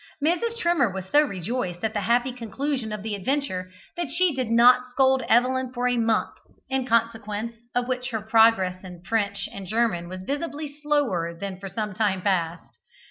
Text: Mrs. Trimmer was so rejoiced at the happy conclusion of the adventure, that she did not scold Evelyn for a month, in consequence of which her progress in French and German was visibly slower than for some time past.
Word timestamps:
Mrs. 0.19 0.57
Trimmer 0.57 0.89
was 0.89 1.07
so 1.11 1.21
rejoiced 1.21 1.83
at 1.83 1.93
the 1.93 1.99
happy 1.99 2.31
conclusion 2.31 2.91
of 2.91 3.03
the 3.03 3.13
adventure, 3.13 3.69
that 3.95 4.09
she 4.09 4.33
did 4.33 4.49
not 4.49 4.87
scold 4.89 5.21
Evelyn 5.29 5.71
for 5.71 5.87
a 5.87 5.95
month, 5.95 6.31
in 6.71 6.87
consequence 6.87 7.53
of 7.75 7.87
which 7.87 8.09
her 8.09 8.19
progress 8.21 8.83
in 8.83 9.03
French 9.03 9.47
and 9.53 9.67
German 9.67 10.09
was 10.09 10.23
visibly 10.23 10.75
slower 10.81 11.37
than 11.39 11.59
for 11.59 11.69
some 11.69 11.93
time 11.93 12.23
past. 12.23 12.79